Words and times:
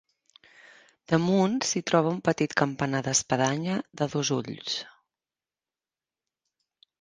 Damunt 1.11 1.59
s'hi 1.71 1.81
troba 1.91 2.13
un 2.13 2.17
petit 2.29 2.55
campanar 2.61 3.01
d'espadanya 3.09 3.77
de 4.03 4.09
dos 4.15 4.33
ulls. 4.37 4.79